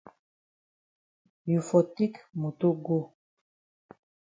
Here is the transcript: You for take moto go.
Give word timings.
You 1.49 1.59
for 1.69 1.83
take 1.95 2.15
moto 2.41 2.69
go. 2.85 2.97